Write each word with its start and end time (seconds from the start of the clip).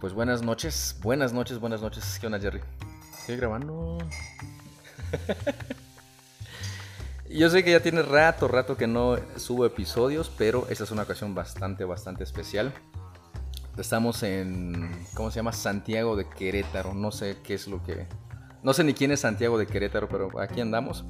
Pues 0.00 0.12
buenas 0.12 0.42
noches, 0.42 0.96
buenas 1.02 1.32
noches, 1.32 1.58
buenas 1.58 1.82
noches. 1.82 2.18
¿Qué 2.20 2.26
onda, 2.26 2.38
Jerry? 2.38 2.60
Estoy 3.18 3.36
grabando. 3.36 3.98
Yo 7.28 7.50
sé 7.50 7.64
que 7.64 7.72
ya 7.72 7.80
tiene 7.80 8.02
rato, 8.02 8.46
rato 8.46 8.76
que 8.76 8.86
no 8.86 9.16
subo 9.34 9.66
episodios, 9.66 10.30
pero 10.38 10.68
esta 10.68 10.84
es 10.84 10.92
una 10.92 11.02
ocasión 11.02 11.34
bastante, 11.34 11.84
bastante 11.84 12.22
especial. 12.22 12.72
Estamos 13.76 14.22
en, 14.22 14.88
¿cómo 15.14 15.32
se 15.32 15.40
llama? 15.40 15.52
Santiago 15.52 16.14
de 16.14 16.28
Querétaro. 16.28 16.94
No 16.94 17.10
sé 17.10 17.38
qué 17.42 17.54
es 17.54 17.66
lo 17.66 17.82
que... 17.82 18.06
No 18.62 18.74
sé 18.74 18.84
ni 18.84 18.94
quién 18.94 19.10
es 19.10 19.18
Santiago 19.20 19.58
de 19.58 19.66
Querétaro, 19.66 20.08
pero 20.08 20.38
aquí 20.40 20.60
andamos. 20.60 21.04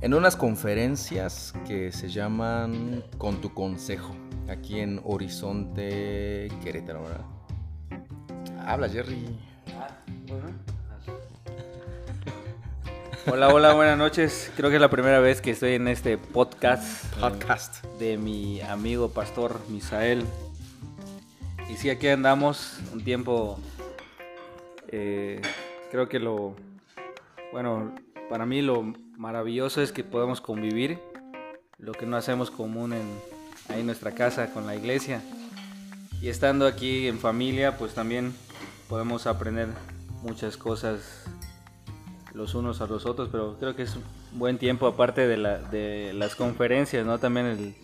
En 0.00 0.14
unas 0.14 0.34
conferencias 0.34 1.52
que 1.66 1.92
se 1.92 2.08
llaman 2.08 3.04
Con 3.18 3.42
tu 3.42 3.52
Consejo, 3.52 4.16
aquí 4.48 4.80
en 4.80 5.02
Horizonte 5.04 6.48
Querétaro, 6.62 7.02
¿verdad? 7.02 7.33
Habla, 8.66 8.88
Jerry. 8.88 9.24
Hola, 13.26 13.48
hola, 13.48 13.72
buenas 13.74 13.96
noches. 13.96 14.50
Creo 14.56 14.70
que 14.70 14.76
es 14.76 14.80
la 14.82 14.90
primera 14.90 15.18
vez 15.20 15.40
que 15.40 15.50
estoy 15.50 15.74
en 15.74 15.88
este 15.88 16.18
podcast, 16.18 17.04
Podcast. 17.16 17.84
de 17.98 18.18
mi 18.18 18.60
amigo 18.60 19.10
pastor 19.10 19.60
Misael. 19.68 20.24
Y 21.70 21.76
sí, 21.76 21.90
aquí 21.90 22.08
andamos 22.08 22.78
un 22.92 23.02
tiempo. 23.02 23.58
eh, 24.88 25.40
creo 25.90 26.08
que 26.08 26.18
lo. 26.18 26.54
Bueno, 27.52 27.94
para 28.28 28.44
mí 28.46 28.62
lo 28.62 28.82
maravilloso 29.16 29.80
es 29.80 29.92
que 29.92 30.04
podemos 30.04 30.40
convivir. 30.40 30.98
Lo 31.78 31.92
que 31.92 32.06
no 32.06 32.16
hacemos 32.16 32.50
común 32.50 32.92
en, 32.92 33.02
ahí 33.68 33.80
en 33.80 33.86
nuestra 33.86 34.12
casa 34.12 34.52
con 34.52 34.66
la 34.66 34.74
iglesia. 34.76 35.22
Y 36.20 36.28
estando 36.28 36.66
aquí 36.66 37.08
en 37.08 37.18
familia, 37.18 37.76
pues 37.76 37.92
también 37.94 38.34
podemos 38.88 39.26
aprender 39.26 39.68
muchas 40.22 40.56
cosas 40.56 41.24
los 42.32 42.54
unos 42.54 42.80
a 42.80 42.86
los 42.86 43.06
otros, 43.06 43.28
pero 43.30 43.56
creo 43.58 43.76
que 43.76 43.82
es 43.82 43.94
un 43.96 44.02
buen 44.38 44.58
tiempo 44.58 44.86
aparte 44.86 45.26
de, 45.28 45.36
la, 45.36 45.58
de 45.58 46.12
las 46.14 46.34
conferencias, 46.34 47.06
¿no? 47.06 47.18
También 47.18 47.46
el, 47.46 47.74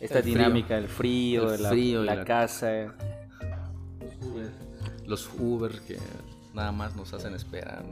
esta 0.00 0.18
El 0.18 0.22
frío. 0.24 0.34
dinámica, 0.36 0.76
el 0.78 0.88
frío, 0.88 1.52
El 1.54 1.62
la, 1.62 1.68
frío 1.70 2.02
y 2.02 2.06
la 2.06 2.14
la- 2.16 2.24
casa. 2.24 2.94
Los 5.06 5.28
Uber 5.38 5.72
que 5.86 5.98
nada 6.54 6.72
más 6.72 6.94
nos 6.96 7.12
hacen 7.12 7.34
esperar. 7.34 7.82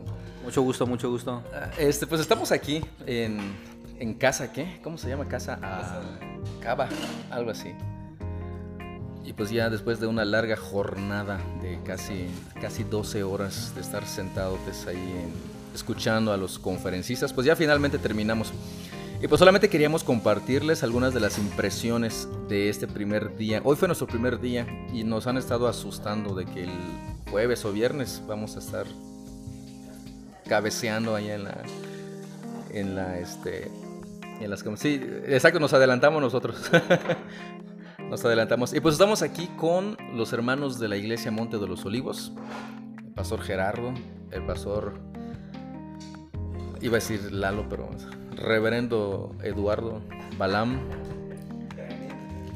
Mucho 0.44 0.62
gusto, 0.62 0.86
mucho 0.86 1.11
gusto. 1.11 1.42
Ah, 1.52 1.70
Este, 1.78 2.06
pues 2.06 2.20
estamos 2.20 2.52
aquí 2.52 2.83
en, 3.06 3.39
en 3.98 4.14
casa, 4.14 4.52
¿qué? 4.52 4.80
¿Cómo 4.83 4.96
se 4.98 5.08
llama? 5.08 5.27
Casa 5.28 5.58
a 5.62 6.00
Cava, 6.61 6.89
algo 7.30 7.50
así. 7.50 7.74
Y 9.25 9.33
pues 9.34 9.51
ya 9.51 9.70
después 9.70 10.01
de 10.01 10.06
una 10.09 10.25
larga 10.25 10.56
jornada 10.56 11.39
de 11.62 11.78
casi, 11.84 12.27
casi 12.61 12.83
12 12.84 13.23
horas 13.23 13.73
de 13.75 13.81
estar 13.81 14.05
sentados 14.06 14.59
ahí 14.89 14.97
en- 14.97 15.33
escuchando 15.75 16.33
a 16.33 16.37
los 16.37 16.59
conferencistas, 16.59 17.33
pues 17.33 17.47
ya 17.47 17.55
finalmente 17.56 17.98
terminamos. 17.98 18.53
Y 19.23 19.29
pues 19.29 19.39
solamente 19.39 19.69
queríamos 19.69 20.03
compartirles 20.03 20.83
algunas 20.83 21.14
de 21.14 21.20
las 21.20 21.39
impresiones 21.39 22.27
de 22.48 22.69
este 22.69 22.89
primer 22.89 23.37
día. 23.37 23.61
Hoy 23.64 23.77
fue 23.77 23.87
nuestro 23.87 24.09
primer 24.09 24.41
día 24.41 24.67
y 24.92 25.05
nos 25.05 25.29
han 25.29 25.36
estado 25.36 25.69
asustando 25.69 26.34
de 26.34 26.45
que 26.45 26.64
el 26.64 26.70
jueves 27.31 27.64
o 27.64 27.73
viernes 27.73 28.20
vamos 28.27 28.57
a 28.57 28.59
estar 28.59 28.84
cabeceando 30.48 31.14
ahí 31.14 31.31
en 31.31 31.45
la 31.45 31.62
en 32.70 32.95
la 32.97 33.19
este 33.19 33.70
en 34.41 34.51
las 34.51 34.64
sí 34.77 35.01
exacto 35.27 35.61
nos 35.61 35.73
adelantamos 35.73 36.20
nosotros 36.20 36.57
nos 38.12 38.22
adelantamos. 38.27 38.74
Y 38.74 38.80
pues 38.80 38.92
estamos 38.92 39.22
aquí 39.22 39.46
con 39.56 39.96
los 40.14 40.34
hermanos 40.34 40.78
de 40.78 40.86
la 40.86 40.96
iglesia 40.98 41.30
Monte 41.30 41.56
de 41.56 41.66
los 41.66 41.86
Olivos. 41.86 42.30
El 42.98 43.14
pastor 43.14 43.41
Gerardo 43.41 43.94
el 44.30 44.45
pastor 44.45 45.00
iba 46.83 46.92
a 46.92 47.01
decir 47.01 47.33
Lalo 47.33 47.67
pero 47.70 47.89
reverendo 48.36 49.34
Eduardo 49.42 50.02
Balam 50.36 50.78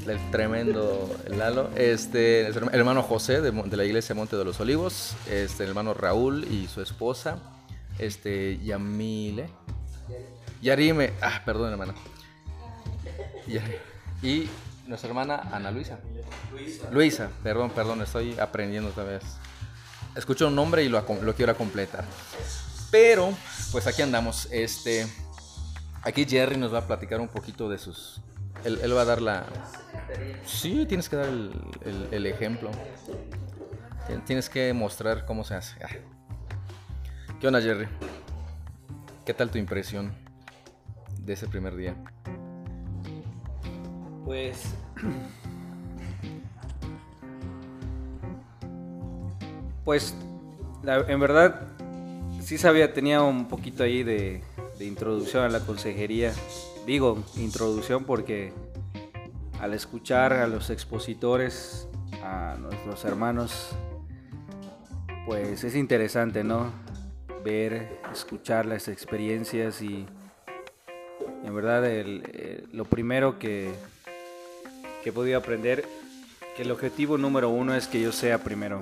el 0.07 0.31
tremendo 0.31 1.11
Lalo, 1.31 1.71
este, 1.75 2.47
el 2.49 2.69
hermano 2.73 3.03
José 3.03 3.41
de, 3.41 3.51
de 3.51 3.77
la 3.79 3.85
iglesia 3.85 4.15
Monte 4.15 4.37
de 4.37 4.45
los 4.45 4.61
Olivos, 4.61 5.17
este, 5.29 5.65
el 5.65 5.71
hermano 5.71 5.95
Raúl 5.95 6.45
y 6.45 6.69
su 6.69 6.81
esposa, 6.83 7.39
este, 7.99 8.59
Yamile, 8.59 9.49
Yarime, 10.63 11.13
ah, 11.23 11.41
perdón 11.45 11.73
hermana, 11.73 11.95
Yari- 13.49 13.79
y 14.23 14.49
nuestra 14.87 15.09
hermana 15.09 15.49
Ana 15.53 15.71
Luisa, 15.71 15.99
Luisa, 16.91 17.29
perdón, 17.43 17.71
perdón, 17.71 18.03
estoy 18.03 18.39
aprendiendo 18.39 18.91
otra 18.91 19.05
vez, 19.05 19.23
escucho 20.15 20.49
un 20.49 20.55
nombre 20.55 20.83
y 20.85 20.89
lo, 20.89 21.05
lo 21.23 21.35
quiero 21.35 21.57
completar, 21.57 22.05
pero, 22.91 23.33
pues 23.73 23.87
aquí 23.87 24.03
andamos, 24.03 24.49
este, 24.51 25.07
aquí 26.03 26.25
Jerry 26.25 26.57
nos 26.57 26.73
va 26.73 26.79
a 26.79 26.87
platicar 26.87 27.21
un 27.21 27.29
poquito 27.29 27.69
de 27.69 27.79
sus, 27.79 28.21
él, 28.65 28.79
él 28.83 28.97
va 28.97 29.03
a 29.03 29.05
dar 29.07 29.21
la, 29.23 29.45
Sí, 30.47 30.87
tienes 30.87 31.09
que 31.09 31.17
dar 31.17 31.27
el, 31.27 31.51
el- 31.85 32.09
el 32.13 32.27
ejemplo. 32.27 32.71
Tien- 34.07 34.25
Tienes 34.25 34.49
que 34.49 34.73
mostrar 34.73 35.27
cómo 35.27 35.43
se 35.43 35.55
hace. 35.57 35.77
Ah. 35.85 35.89
¿Qué 37.41 37.47
onda, 37.49 37.61
Jerry? 37.61 37.89
¿Qué 39.25 39.35
tal 39.35 39.51
tu 39.51 39.59
impresión 39.59 40.15
de 41.19 41.33
ese 41.33 41.49
primer 41.49 41.75
día? 41.75 41.97
Pues. 44.27 44.75
Pues, 49.85 50.17
en 50.85 51.21
verdad, 51.21 51.61
sí 52.41 52.59
sabía, 52.59 52.93
tenía 52.93 53.23
un 53.23 53.47
poquito 53.47 53.85
ahí 53.85 54.03
de, 54.03 54.43
de 54.81 54.85
introducción 54.85 55.45
a 55.45 55.49
la 55.49 55.61
consejería. 55.61 56.33
Digo, 56.87 57.23
introducción 57.37 58.05
porque 58.05 58.53
al 59.61 59.75
escuchar 59.75 60.33
a 60.33 60.49
los 60.49 60.71
expositores, 60.71 61.87
a 62.21 62.57
nuestros 62.59 63.05
hermanos, 63.05 63.71
pues 65.25 65.63
es 65.63 65.77
interesante, 65.77 66.43
¿no? 66.43 66.73
Ver, 67.45 68.01
escuchar 68.13 68.67
las 68.67 68.89
experiencias 68.89 69.81
y 69.83 70.05
en 71.45 71.55
verdad 71.55 71.87
el- 71.87 72.25
eh, 72.33 72.65
lo 72.73 72.85
primero 72.87 73.39
que, 73.39 73.73
que 75.07 75.11
he 75.11 75.13
podido 75.13 75.39
aprender, 75.39 75.85
que 76.57 76.63
el 76.63 76.73
objetivo 76.73 77.17
número 77.17 77.49
uno 77.49 77.77
es 77.77 77.87
que 77.87 78.01
yo 78.01 78.11
sea 78.11 78.43
primero. 78.43 78.81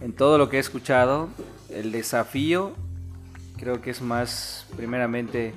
En 0.00 0.12
todo 0.12 0.38
lo 0.38 0.48
que 0.48 0.58
he 0.58 0.60
escuchado, 0.60 1.28
el 1.70 1.90
desafío 1.90 2.70
creo 3.56 3.82
que 3.82 3.90
es 3.90 4.00
más 4.00 4.64
primeramente 4.76 5.54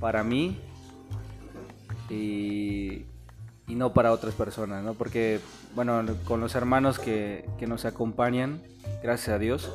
para 0.00 0.24
mí 0.24 0.56
y, 2.08 3.04
no 3.66 3.92
para 3.92 4.12
otras 4.12 4.32
personas, 4.32 4.82
¿no? 4.82 4.94
Porque, 4.94 5.40
bueno, 5.74 6.02
con 6.24 6.40
los 6.40 6.54
hermanos 6.54 6.98
que, 6.98 7.44
nos 7.68 7.84
acompañan, 7.84 8.62
gracias 9.02 9.36
a 9.36 9.38
Dios, 9.38 9.70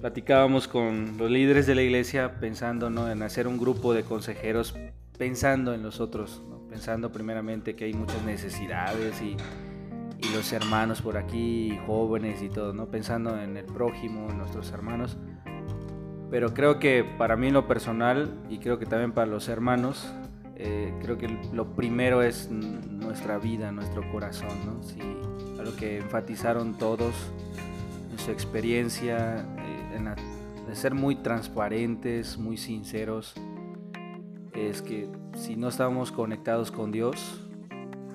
platicábamos 0.00 0.66
con 0.66 1.16
los 1.16 1.30
líderes 1.30 1.68
de 1.68 1.76
la 1.76 1.82
iglesia 1.82 2.40
pensando 2.40 2.90
¿no? 2.90 3.08
en 3.08 3.22
hacer 3.22 3.46
un 3.46 3.56
grupo 3.56 3.94
de 3.94 4.02
consejeros 4.02 4.74
pensando 5.16 5.74
en 5.74 5.84
los 5.84 6.00
otros. 6.00 6.42
Pensando 6.74 7.12
primeramente 7.12 7.76
que 7.76 7.84
hay 7.84 7.94
muchas 7.94 8.20
necesidades 8.24 9.22
y, 9.22 9.36
los 10.34 10.52
hermanos 10.52 11.02
por 11.02 11.18
aquí, 11.18 11.78
jóvenes 11.86 12.42
y 12.42 12.48
todo, 12.48 12.72
¿no? 12.72 12.86
pensando 12.86 13.38
en 13.38 13.56
el 13.58 13.66
prójimo, 13.66 14.28
en 14.30 14.38
nuestros 14.38 14.72
hermanos. 14.72 15.18
Pero 16.30 16.54
creo 16.54 16.80
que 16.80 17.04
para 17.04 17.36
mí 17.36 17.50
lo 17.50 17.68
personal 17.68 18.34
y 18.48 18.58
creo 18.58 18.78
que 18.78 18.86
también 18.86 19.12
para 19.12 19.26
los 19.26 19.48
hermanos, 19.48 20.12
eh, 20.56 20.92
creo 21.02 21.18
que 21.18 21.28
lo 21.52 21.76
primero 21.76 22.22
es 22.22 22.50
nuestra 22.50 23.38
vida, 23.38 23.70
nuestro 23.70 24.10
corazón, 24.10 24.48
¿no? 24.64 24.82
Sí, 24.82 24.98
a 25.60 25.62
lo 25.62 25.76
que 25.76 25.98
enfatizaron 25.98 26.76
todos 26.76 27.14
en 28.10 28.18
su 28.18 28.30
experiencia, 28.30 29.46
eh, 29.58 29.96
en 29.96 30.06
de 30.66 30.74
ser 30.74 30.94
muy 30.94 31.16
transparentes, 31.16 32.38
muy 32.38 32.56
sinceros, 32.56 33.34
es 34.54 34.82
que 34.82 35.08
si 35.34 35.56
no 35.56 35.68
estamos 35.68 36.12
conectados 36.12 36.70
con 36.70 36.92
Dios, 36.92 37.40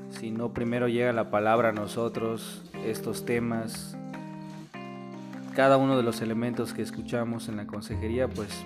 si 0.09 0.31
no 0.31 0.53
primero 0.53 0.87
llega 0.87 1.13
la 1.13 1.29
palabra 1.29 1.69
a 1.69 1.71
nosotros, 1.71 2.63
estos 2.85 3.25
temas, 3.25 3.97
cada 5.55 5.77
uno 5.77 5.97
de 5.97 6.03
los 6.03 6.21
elementos 6.21 6.73
que 6.73 6.81
escuchamos 6.81 7.49
en 7.49 7.57
la 7.57 7.67
consejería, 7.67 8.27
pues 8.27 8.65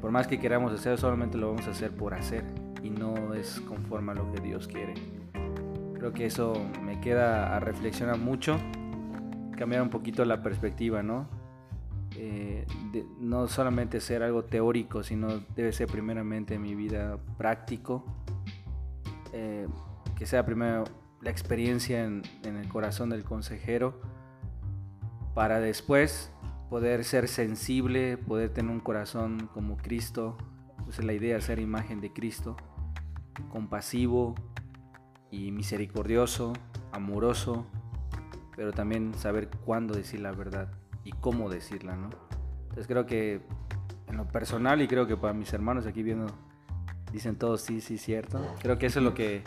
por 0.00 0.10
más 0.10 0.26
que 0.26 0.38
queramos 0.38 0.72
hacer, 0.72 0.98
solamente 0.98 1.38
lo 1.38 1.48
vamos 1.48 1.66
a 1.66 1.70
hacer 1.70 1.90
por 1.90 2.14
hacer 2.14 2.44
y 2.82 2.90
no 2.90 3.34
es 3.34 3.60
conforme 3.60 4.12
a 4.12 4.14
lo 4.14 4.30
que 4.32 4.40
Dios 4.40 4.68
quiere. 4.68 4.94
Creo 5.94 6.12
que 6.12 6.26
eso 6.26 6.54
me 6.84 7.00
queda 7.00 7.56
a 7.56 7.60
reflexionar 7.60 8.18
mucho, 8.18 8.56
cambiar 9.56 9.82
un 9.82 9.90
poquito 9.90 10.24
la 10.24 10.42
perspectiva, 10.42 11.02
¿no? 11.02 11.37
Eh, 12.20 12.66
no 13.20 13.46
solamente 13.46 14.00
ser 14.00 14.24
algo 14.24 14.42
teórico, 14.42 15.04
sino 15.04 15.38
debe 15.54 15.72
ser 15.72 15.86
primeramente 15.86 16.54
en 16.54 16.62
mi 16.62 16.74
vida 16.74 17.16
práctico, 17.36 18.04
eh, 19.32 19.68
que 20.16 20.26
sea 20.26 20.44
primero 20.44 20.82
la 21.20 21.30
experiencia 21.30 22.04
en, 22.04 22.24
el 22.42 22.68
corazón 22.68 23.10
del 23.10 23.22
consejero 23.22 24.00
para 25.32 25.60
después 25.60 26.32
poder 26.68 27.04
ser 27.04 27.28
sensible, 27.28 28.18
poder 28.18 28.52
tener 28.52 28.72
un 28.72 28.80
corazón 28.80 29.48
como 29.54 29.76
Cristo, 29.76 30.36
pues 30.86 31.00
la 31.04 31.12
idea 31.12 31.36
de 31.36 31.40
ser 31.40 31.60
imagen 31.60 32.00
de 32.00 32.12
Cristo, 32.12 32.56
compasivo 33.48 34.34
y 35.30 35.52
misericordioso, 35.52 36.52
amoroso, 36.90 37.64
pero 38.56 38.72
también 38.72 39.14
saber 39.14 39.48
cuándo 39.64 39.94
decir 39.94 40.18
la 40.18 40.32
verdad 40.32 40.72
y 41.04 41.12
cómo 41.12 41.48
decirla, 41.48 41.96
¿no? 41.96 42.10
Entonces 42.62 42.86
creo 42.86 43.06
que 43.06 43.42
en 44.08 44.16
lo 44.16 44.26
personal 44.26 44.80
y 44.82 44.88
creo 44.88 45.06
que 45.06 45.16
para 45.16 45.32
mis 45.32 45.52
hermanos 45.52 45.86
aquí 45.86 46.02
viendo 46.02 46.26
dicen 47.12 47.36
todos 47.36 47.62
sí, 47.62 47.80
sí, 47.80 47.98
cierto. 47.98 48.44
Creo 48.60 48.78
que 48.78 48.86
eso 48.86 48.98
es 49.00 49.04
lo 49.04 49.14
que 49.14 49.42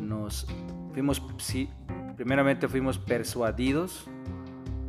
nos 0.00 0.46
fuimos, 0.92 1.22
sí, 1.38 1.68
primeramente 2.16 2.68
fuimos 2.68 2.98
persuadidos 2.98 4.08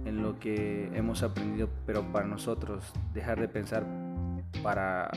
en 0.06 0.22
lo 0.22 0.40
que 0.40 0.92
hemos 0.94 1.24
aprendido, 1.24 1.70
pero 1.86 2.04
para 2.12 2.28
nosotros, 2.28 2.92
dejar 3.14 3.40
de 3.40 3.48
pensar 3.48 3.86
para 4.62 5.10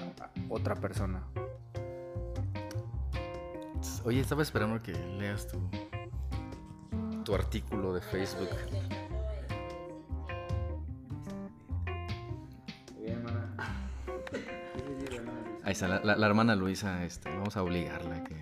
otra 0.49 0.75
persona. 0.77 1.23
Oye, 4.05 4.21
estaba 4.21 4.43
esperando 4.43 4.83
que 4.83 4.93
leas 4.93 5.49
tu, 5.49 5.59
tu 7.25 7.35
artículo 7.35 7.93
de 7.93 8.01
Facebook. 8.01 8.49
Está, 15.77 16.17
la, 16.17 16.27
hermana 16.27 16.57
Luisa, 16.57 17.05
este, 17.05 17.31
vamos 17.31 17.57
a 17.57 17.63
obligarla 17.63 18.17
a 18.17 18.25
que, 18.25 18.37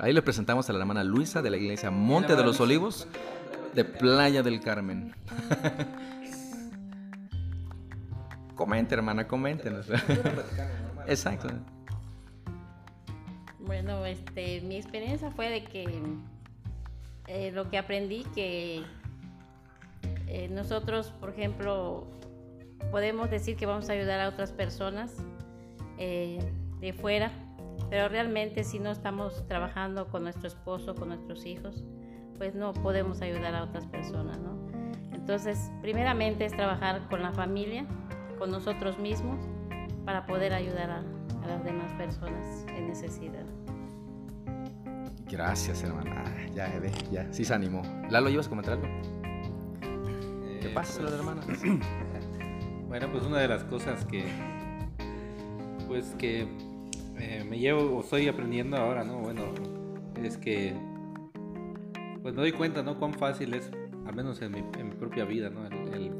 Ahí 0.00 0.12
le 0.12 0.20
presentamos 0.20 0.68
a 0.68 0.74
la 0.74 0.80
hermana 0.80 1.02
Luisa 1.02 1.40
de 1.40 1.48
la 1.48 1.56
iglesia 1.56 1.90
Monte 1.90 2.36
de 2.36 2.44
los 2.44 2.60
Olivos 2.60 3.08
de 3.74 3.84
Playa 3.84 4.42
del 4.42 4.60
Carmen. 4.60 5.14
comente, 8.54 8.94
hermana, 8.94 9.26
comente. 9.26 9.72
Exacto. 11.06 11.48
Bueno, 13.60 14.04
este, 14.04 14.60
mi 14.60 14.76
experiencia 14.76 15.30
fue 15.30 15.48
de 15.48 15.64
que 15.64 16.02
eh, 17.28 17.50
lo 17.52 17.70
que 17.70 17.78
aprendí 17.78 18.24
que 18.34 18.82
eh, 20.26 20.48
nosotros, 20.50 21.14
por 21.18 21.30
ejemplo, 21.30 22.06
podemos 22.90 23.30
decir 23.30 23.56
que 23.56 23.64
vamos 23.64 23.88
a 23.88 23.94
ayudar 23.94 24.20
a 24.20 24.28
otras 24.28 24.52
personas 24.52 25.14
eh, 25.98 26.38
de 26.80 26.92
fuera, 26.92 27.32
pero 27.90 28.08
realmente 28.08 28.64
si 28.64 28.78
no 28.78 28.90
estamos 28.90 29.46
trabajando 29.46 30.08
con 30.08 30.22
nuestro 30.22 30.48
esposo, 30.48 30.94
con 30.94 31.08
nuestros 31.08 31.44
hijos, 31.46 31.84
pues 32.36 32.54
no 32.54 32.72
podemos 32.72 33.20
ayudar 33.20 33.54
a 33.54 33.64
otras 33.64 33.86
personas, 33.86 34.38
¿no? 34.38 34.56
Entonces, 35.12 35.70
primeramente 35.82 36.44
es 36.44 36.52
trabajar 36.52 37.06
con 37.08 37.22
la 37.22 37.32
familia, 37.32 37.84
con 38.38 38.50
nosotros 38.50 38.98
mismos, 38.98 39.44
para 40.04 40.24
poder 40.24 40.54
ayudar 40.54 40.90
a, 40.90 41.02
las 41.46 41.64
demás 41.64 41.90
personas 41.94 42.66
en 42.76 42.88
necesidad. 42.88 43.44
Gracias, 45.30 45.82
hermana. 45.82 46.24
Ya, 46.54 46.70
ya, 47.10 47.32
sí 47.32 47.44
se 47.44 47.54
animó. 47.54 47.82
Lalo, 48.10 48.28
¿ibas 48.28 48.46
a 48.46 48.48
comentar 48.50 48.74
algo? 48.74 48.86
¿Qué 50.60 50.68
pasa, 50.74 51.00
pues, 51.00 51.12
hermana? 51.12 51.40
bueno, 52.88 53.08
pues 53.10 53.24
una 53.24 53.38
de 53.38 53.48
las 53.48 53.64
cosas 53.64 54.04
que 54.04 54.24
pues 55.88 56.14
que 56.18 56.46
eh, 57.18 57.44
me 57.48 57.58
llevo 57.58 57.96
o 57.96 58.00
estoy 58.02 58.28
aprendiendo 58.28 58.76
ahora, 58.76 59.02
¿no? 59.02 59.18
Bueno, 59.20 59.42
es 60.22 60.36
que 60.36 60.74
pues 62.22 62.34
me 62.34 62.42
doy 62.42 62.52
cuenta, 62.52 62.82
¿no? 62.82 62.98
Cuán 62.98 63.14
fácil 63.14 63.54
es, 63.54 63.70
al 64.06 64.14
menos 64.14 64.40
en 64.42 64.52
mi, 64.52 64.62
propia 64.98 65.24
vida, 65.24 65.50
¿no? 65.50 65.66
El, 65.66 66.12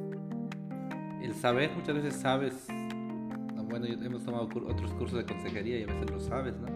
el, 1.22 1.34
saber, 1.34 1.70
muchas 1.76 1.94
veces 1.94 2.14
sabes, 2.14 2.66
bueno, 3.68 3.86
hemos 3.86 4.24
tomado 4.24 4.44
otros 4.44 4.92
cursos 4.94 5.18
de 5.18 5.26
consejería 5.26 5.78
y 5.78 5.82
a 5.82 5.86
veces 5.86 6.10
lo 6.10 6.20
sabes, 6.20 6.58
¿no? 6.58 6.68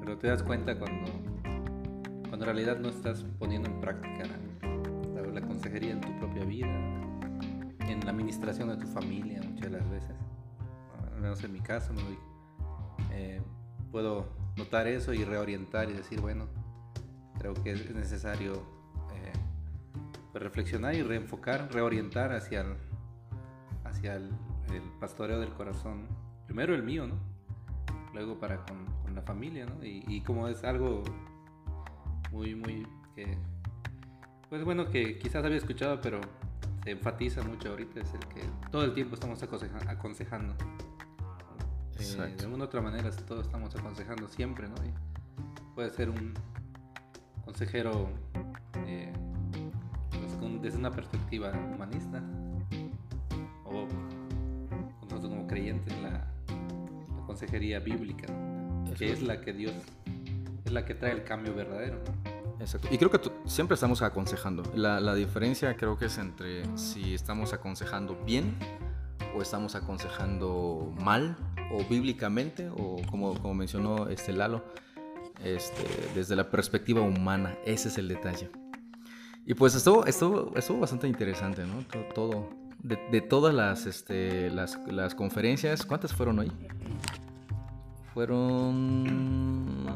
Pero 0.00 0.16
te 0.16 0.28
das 0.28 0.42
cuenta 0.42 0.78
cuando, 0.78 1.10
cuando 2.28 2.36
en 2.36 2.44
realidad 2.44 2.78
no 2.78 2.88
estás 2.88 3.26
poniendo 3.38 3.68
en 3.68 3.80
práctica 3.80 4.24
la, 5.14 5.22
la 5.22 5.40
consejería 5.42 5.92
en 5.92 6.00
tu 6.00 6.18
propia 6.18 6.44
vida, 6.44 6.74
en 7.86 8.00
la 8.04 8.10
administración 8.10 8.68
de 8.70 8.76
tu 8.78 8.86
familia 8.86 9.40
muchas 9.42 9.70
de 9.70 9.78
las 9.78 9.90
veces 9.90 10.27
al 11.18 11.22
menos 11.22 11.42
en 11.42 11.52
mi 11.52 11.58
caso, 11.58 11.92
eh, 13.10 13.42
puedo 13.90 14.28
notar 14.56 14.86
eso 14.86 15.12
y 15.12 15.24
reorientar 15.24 15.90
y 15.90 15.92
decir, 15.92 16.20
bueno, 16.20 16.46
creo 17.40 17.54
que 17.54 17.72
es 17.72 17.92
necesario 17.92 18.62
eh, 19.12 19.32
pues 20.30 20.44
reflexionar 20.44 20.94
y 20.94 21.02
reenfocar, 21.02 21.72
reorientar 21.72 22.32
hacia 22.32 22.60
el, 22.60 22.76
hacia 23.84 24.14
el, 24.14 24.30
pastoreo 25.00 25.40
del 25.40 25.50
corazón. 25.54 26.06
Primero 26.46 26.72
el 26.72 26.84
mío, 26.84 27.08
¿no? 27.08 27.16
Luego 28.14 28.38
para 28.38 28.64
con, 28.64 28.86
la 29.12 29.22
familia, 29.22 29.66
¿no? 29.66 29.84
Y, 29.84 30.20
como 30.20 30.46
es 30.46 30.62
algo 30.62 31.02
muy, 32.30 32.54
muy 32.54 32.86
que, 33.16 33.36
pues 34.48 34.62
bueno, 34.62 34.88
que 34.88 35.18
quizás 35.18 35.44
había 35.44 35.56
escuchado, 35.56 36.00
pero 36.00 36.20
se 36.84 36.92
enfatiza 36.92 37.42
mucho 37.42 37.70
ahorita, 37.70 38.00
es 38.00 38.14
el 38.14 38.20
que 38.28 38.42
todo 38.70 38.84
el 38.84 38.94
tiempo 38.94 39.14
estamos 39.14 39.42
aconsejando 39.42 40.54
eh, 41.98 42.34
de 42.36 42.44
alguna 42.44 42.64
otra 42.64 42.80
manera 42.80 43.10
todos 43.10 43.46
estamos 43.46 43.74
aconsejando 43.74 44.28
siempre, 44.28 44.68
¿no? 44.68 44.74
puede 45.74 45.90
ser 45.90 46.10
un 46.10 46.34
consejero 47.44 48.08
eh, 48.86 49.12
pues, 50.10 50.62
desde 50.62 50.78
una 50.78 50.90
perspectiva 50.90 51.52
humanista 51.52 52.22
o 53.64 53.86
nosotros 55.02 55.30
como 55.30 55.46
creyentes 55.46 55.92
en 55.92 56.02
la, 56.02 56.26
consejería 57.26 57.78
bíblica, 57.78 58.26
que 58.96 59.12
es 59.12 59.22
la 59.22 59.40
que 59.40 59.52
Dios, 59.52 59.74
es 60.64 60.72
la 60.72 60.84
que 60.84 60.94
trae 60.94 61.12
el 61.12 61.24
cambio 61.24 61.54
verdadero. 61.54 62.02
Exacto. 62.58 62.88
Y 62.90 62.98
creo 62.98 63.10
que 63.10 63.20
siempre 63.44 63.74
estamos 63.74 64.02
aconsejando. 64.02 64.62
La, 64.74 64.98
la 64.98 65.14
diferencia 65.14 65.76
creo 65.76 65.96
que 65.98 66.06
es 66.06 66.18
entre 66.18 66.64
si 66.76 67.14
estamos 67.14 67.52
aconsejando 67.52 68.16
bien 68.24 68.56
o 69.36 69.42
estamos 69.42 69.74
aconsejando 69.74 70.92
mal 71.00 71.36
o 71.72 71.84
bíblicamente 71.84 72.68
o 72.68 72.96
como, 73.10 73.34
como 73.40 73.54
mencionó 73.54 74.08
este 74.08 74.32
Lalo, 74.32 74.64
este, 75.44 75.84
desde 76.14 76.36
la 76.36 76.50
perspectiva 76.50 77.00
humana. 77.00 77.56
Ese 77.64 77.88
es 77.88 77.98
el 77.98 78.08
detalle. 78.08 78.50
Y 79.46 79.54
pues 79.54 79.74
estuvo, 79.74 80.04
estuvo, 80.06 80.54
estuvo 80.56 80.80
bastante 80.80 81.08
interesante, 81.08 81.64
¿no? 81.64 81.84
Todo, 82.14 82.50
de, 82.82 83.20
todas 83.20 83.54
las, 83.54 83.86
este, 83.86 84.50
las, 84.50 84.78
las, 84.86 85.14
conferencias, 85.14 85.84
¿cuántas 85.84 86.12
fueron 86.12 86.38
hoy? 86.38 86.52
Fueron 88.14 89.86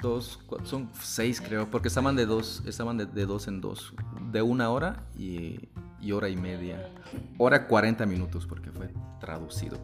dos, 0.00 0.40
son 0.64 0.90
seis 1.00 1.40
creo, 1.40 1.70
porque 1.70 1.88
estaban 1.88 2.16
de 2.16 2.26
dos, 2.26 2.62
estaban 2.66 2.98
de, 2.98 3.06
de 3.06 3.24
dos 3.24 3.46
en 3.46 3.60
dos, 3.60 3.94
de 4.32 4.42
una 4.42 4.70
hora 4.70 5.06
y, 5.16 5.68
y 6.00 6.12
hora 6.12 6.28
y 6.28 6.36
media, 6.36 6.92
hora 7.38 7.68
40 7.68 8.04
minutos 8.06 8.46
porque 8.46 8.70
fue 8.72 8.90
traducido. 9.20 9.78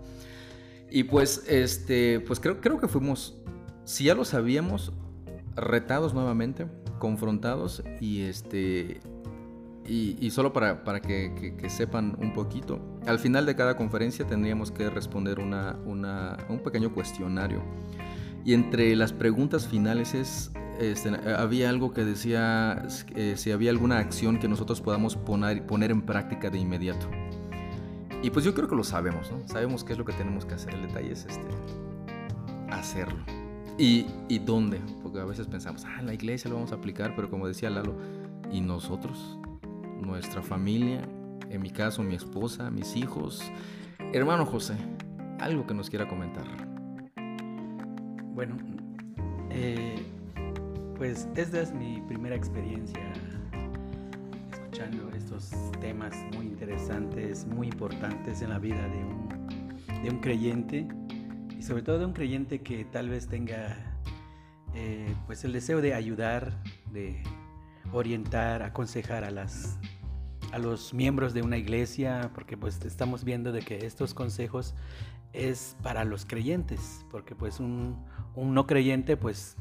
Y 0.90 1.04
pues, 1.04 1.44
este, 1.48 2.20
pues 2.20 2.40
creo, 2.40 2.60
creo 2.60 2.78
que 2.78 2.88
fuimos, 2.88 3.36
si 3.84 4.04
ya 4.04 4.14
lo 4.14 4.24
sabíamos, 4.24 4.92
retados 5.54 6.14
nuevamente, 6.14 6.66
confrontados 6.98 7.82
y 8.00 8.22
este... 8.22 9.00
Y, 9.90 10.30
solo 10.32 10.52
para, 10.52 10.84
para 10.84 11.00
que, 11.00 11.56
sepan 11.70 12.14
un 12.20 12.34
poquito, 12.34 12.78
al 13.06 13.18
final 13.18 13.46
de 13.46 13.56
cada 13.56 13.74
conferencia 13.74 14.26
tendríamos 14.26 14.70
que 14.70 14.90
responder 14.90 15.38
una, 15.38 15.78
una, 15.86 16.36
un 16.50 16.58
pequeño 16.58 16.92
cuestionario. 16.92 17.62
Y 18.44 18.52
entre 18.52 18.94
las 18.96 19.14
preguntas 19.14 19.66
finales 19.66 20.12
es, 20.12 20.52
este, 20.78 21.08
había 21.32 21.70
algo 21.70 21.94
que 21.94 22.04
decía 22.04 22.86
eh, 23.14 23.34
si 23.38 23.50
había 23.50 23.70
alguna 23.70 23.98
acción 23.98 24.38
que 24.38 24.46
nosotros 24.46 24.82
podamos 24.82 25.16
poner, 25.16 25.64
poner 25.64 25.90
en 25.90 26.02
práctica 26.02 26.50
de 26.50 26.58
inmediato. 26.58 27.08
Y 28.22 28.30
pues 28.30 28.44
yo 28.44 28.52
creo 28.52 28.68
que 28.68 28.74
lo 28.74 28.82
sabemos, 28.82 29.30
¿no? 29.30 29.46
Sabemos 29.46 29.84
qué 29.84 29.92
es 29.92 29.98
lo 29.98 30.04
que 30.04 30.12
tenemos 30.12 30.44
que 30.44 30.54
hacer. 30.54 30.74
El 30.74 30.82
detalle 30.82 31.12
es 31.12 31.24
este, 31.24 31.46
hacerlo. 32.70 33.24
¿Y, 33.78 34.06
y 34.28 34.40
dónde? 34.40 34.80
Porque 35.02 35.20
a 35.20 35.24
veces 35.24 35.46
pensamos, 35.46 35.84
ah, 35.84 36.02
la 36.02 36.14
iglesia 36.14 36.50
lo 36.50 36.56
vamos 36.56 36.72
a 36.72 36.74
aplicar, 36.74 37.14
pero 37.14 37.30
como 37.30 37.46
decía 37.46 37.70
Lalo, 37.70 37.96
¿y 38.50 38.60
nosotros? 38.60 39.38
Nuestra 40.00 40.42
familia, 40.42 41.02
en 41.48 41.62
mi 41.62 41.70
caso 41.70 42.02
mi 42.02 42.16
esposa, 42.16 42.70
mis 42.70 42.96
hijos. 42.96 43.40
Hermano 44.12 44.44
José, 44.46 44.74
algo 45.38 45.64
que 45.66 45.74
nos 45.74 45.88
quiera 45.88 46.08
comentar. 46.08 46.46
Bueno, 48.34 48.56
eh, 49.50 50.02
pues 50.96 51.28
esta 51.36 51.60
es 51.60 51.72
mi 51.72 52.02
primera 52.08 52.34
experiencia 52.34 53.12
estos 55.38 55.70
temas 55.80 56.14
muy 56.34 56.46
interesantes, 56.46 57.46
muy 57.46 57.68
importantes 57.68 58.42
en 58.42 58.50
la 58.50 58.58
vida 58.58 58.88
de 58.88 58.98
un, 58.98 60.02
de 60.02 60.10
un 60.10 60.18
creyente 60.20 60.88
y 61.56 61.62
sobre 61.62 61.82
todo 61.82 62.00
de 62.00 62.06
un 62.06 62.12
creyente 62.12 62.60
que 62.60 62.84
tal 62.84 63.08
vez 63.08 63.28
tenga 63.28 63.76
eh, 64.74 65.14
pues 65.26 65.44
el 65.44 65.52
deseo 65.52 65.80
de 65.80 65.94
ayudar 65.94 66.52
de 66.92 67.22
orientar, 67.92 68.62
aconsejar 68.62 69.24
a 69.24 69.30
las 69.30 69.78
a 70.50 70.58
los 70.58 70.94
miembros 70.94 71.34
de 71.34 71.42
una 71.42 71.58
iglesia, 71.58 72.30
porque 72.34 72.56
pues 72.56 72.82
estamos 72.86 73.22
viendo 73.22 73.52
de 73.52 73.60
que 73.60 73.84
estos 73.84 74.14
consejos 74.14 74.74
es 75.34 75.76
para 75.82 76.04
los 76.04 76.24
creyentes, 76.24 77.04
porque 77.10 77.34
pues 77.34 77.60
un, 77.60 78.02
un 78.34 78.54
no 78.54 78.66
creyente 78.66 79.18
pues 79.18 79.56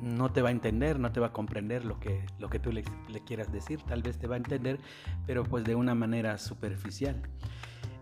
no 0.00 0.32
te 0.32 0.42
va 0.42 0.48
a 0.48 0.52
entender, 0.52 0.98
no 0.98 1.12
te 1.12 1.20
va 1.20 1.28
a 1.28 1.32
comprender 1.32 1.84
lo 1.84 2.00
que, 2.00 2.24
lo 2.38 2.48
que 2.48 2.58
tú 2.58 2.72
le, 2.72 2.82
quieras 3.26 3.52
decir, 3.52 3.82
tal 3.82 4.02
vez 4.02 4.18
te 4.18 4.26
va 4.26 4.34
a 4.34 4.38
entender, 4.38 4.80
pero 5.26 5.44
pues 5.44 5.64
de 5.64 5.74
una 5.74 5.94
manera 5.94 6.38
superficial. 6.38 7.20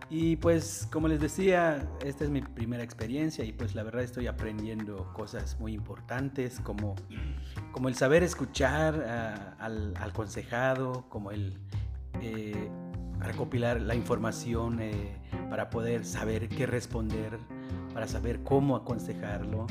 Y 0.09 0.37
pues 0.37 0.87
como 0.91 1.07
les 1.07 1.19
decía, 1.19 1.87
esta 2.03 2.23
es 2.23 2.31
mi 2.31 2.41
primera 2.41 2.83
experiencia 2.83 3.43
y 3.43 3.51
pues 3.51 3.75
la 3.75 3.83
verdad 3.83 4.01
estoy 4.01 4.25
aprendiendo 4.25 5.13
cosas 5.13 5.59
muy 5.59 5.73
importantes 5.73 6.59
como, 6.61 6.95
como 7.71 7.89
el 7.89 7.95
saber 7.95 8.23
escuchar 8.23 9.03
al, 9.59 9.93
al, 9.95 10.13
consejado, 10.13 11.05
como 11.09 11.29
el 11.29 11.59
eh, 12.21 12.69
recopilar 13.19 13.81
la 13.81 13.93
información 13.93 14.81
eh, 14.81 15.15
para 15.49 15.69
poder 15.69 16.03
saber 16.05 16.49
qué 16.49 16.65
responder, 16.65 17.37
para 17.93 18.07
saber 18.07 18.41
cómo 18.41 18.75
aconsejarlo 18.75 19.67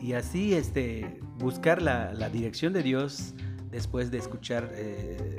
y, 0.00 0.12
así 0.12 0.54
este, 0.54 1.20
buscar 1.38 1.82
la, 1.82 2.12
la, 2.12 2.28
dirección 2.28 2.72
de 2.72 2.82
Dios 2.82 3.34
después 3.70 4.10
de 4.10 4.18
escuchar 4.18 4.70
eh, 4.74 5.36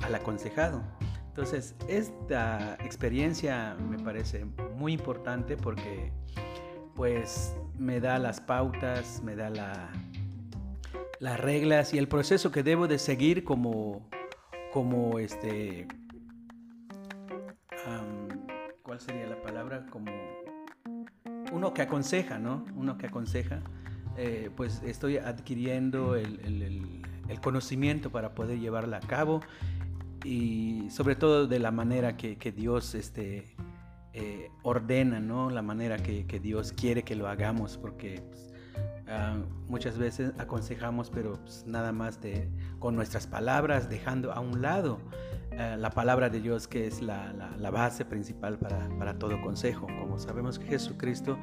al 0.00 0.14
aconsejado. 0.14 0.82
Entonces, 1.28 1.74
esta 1.88 2.74
experiencia 2.76 3.76
me 3.90 3.98
parece 3.98 4.46
muy 4.76 4.94
importante 4.94 5.56
porque 5.56 6.12
pues 6.94 7.54
me 7.78 8.00
da 8.00 8.18
las 8.18 8.40
pautas, 8.40 9.22
me 9.22 9.36
da 9.36 9.50
la, 9.50 9.92
las 11.20 11.38
reglas 11.38 11.92
y 11.92 11.98
el 11.98 12.08
proceso 12.08 12.50
que 12.50 12.62
debo 12.62 12.88
de 12.88 12.98
seguir 12.98 13.44
como, 13.44 14.08
como 14.72 15.18
este, 15.18 15.86
¿cuál 18.82 19.00
sería 19.00 19.26
la 19.26 19.42
palabra? 19.42 19.86
Como 19.90 20.10
uno 21.56 21.72
que 21.72 21.80
aconseja, 21.80 22.38
¿no? 22.38 22.66
Uno 22.76 22.98
que 22.98 23.06
aconseja, 23.06 23.62
eh, 24.18 24.50
pues 24.54 24.82
estoy 24.84 25.16
adquiriendo 25.16 26.14
el, 26.14 27.02
conocimiento 27.42 28.10
para 28.10 28.34
poder 28.34 28.58
llevarla 28.58 28.98
a 28.98 29.00
cabo 29.00 29.40
y 30.24 30.88
sobre 30.90 31.16
todo 31.16 31.46
de 31.46 31.58
la 31.58 31.70
manera 31.70 32.16
que, 32.16 32.52
Dios 32.52 32.94
este, 32.94 33.54
eh, 34.12 34.50
ordena, 34.62 35.20
¿no? 35.20 35.50
La 35.50 35.62
manera 35.62 35.96
que, 35.98 36.26
que, 36.26 36.40
Dios 36.40 36.72
quiere 36.72 37.04
que 37.04 37.14
lo 37.14 37.28
hagamos, 37.28 37.78
porque 37.78 38.22
pues, 38.28 38.52
uh, 39.16 39.70
muchas 39.70 39.98
veces 39.98 40.32
aconsejamos, 40.38 41.10
pero 41.10 41.40
pues, 41.42 41.64
nada 41.66 41.92
más 41.92 42.20
de, 42.20 42.48
con 42.78 42.94
nuestras 42.94 43.26
palabras, 43.26 43.88
dejando 43.88 44.32
a 44.32 44.40
un 44.40 44.62
lado 44.62 44.98
uh, 45.52 45.76
la 45.76 45.90
palabra 45.90 46.28
de 46.30 46.40
Dios, 46.40 46.68
que 46.68 46.86
es 46.86 47.02
la, 47.02 47.32
base 47.70 48.04
principal 48.04 48.58
para, 48.58 49.18
todo 49.18 49.40
consejo. 49.40 49.86
Como 49.98 50.18
sabemos 50.18 50.58
que 50.58 50.66
Jesucristo 50.66 51.38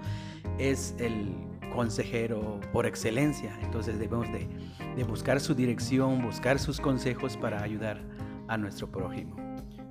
es 0.58 0.96
el 1.00 1.36
consejero 1.74 2.60
por 2.72 2.86
excelencia, 2.86 3.58
entonces 3.62 4.00
debemos 4.00 4.28
de, 4.32 5.04
buscar 5.04 5.40
su 5.40 5.56
dirección, 5.56 6.22
buscar 6.22 6.60
sus 6.60 6.80
consejos 6.80 7.38
para 7.38 7.62
ayudar 7.62 8.02
a 8.48 8.58
nuestro 8.58 8.92
prójimo. 8.92 9.36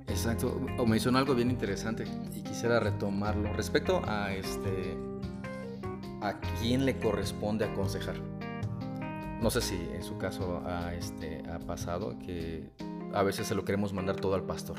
Exacto, 0.07 0.61
o 0.77 0.85
mencionó 0.85 1.17
algo 1.17 1.33
bien 1.33 1.49
interesante 1.49 2.05
y 2.35 2.41
quisiera 2.41 2.79
retomarlo 2.79 3.53
respecto 3.53 4.01
a 4.05 4.33
este 4.33 4.97
a 6.23 6.39
quién 6.59 6.85
le 6.85 6.97
corresponde 6.97 7.65
aconsejar. 7.65 8.15
No 9.41 9.49
sé 9.49 9.61
si 9.61 9.75
en 9.75 10.03
su 10.03 10.17
caso 10.17 10.63
ha, 10.65 10.93
este, 10.93 11.43
ha 11.49 11.59
pasado 11.59 12.17
que 12.17 12.71
a 13.13 13.23
veces 13.23 13.45
se 13.45 13.55
lo 13.55 13.65
queremos 13.65 13.93
mandar 13.93 14.15
todo 14.15 14.35
al 14.35 14.43
pastor. 14.43 14.77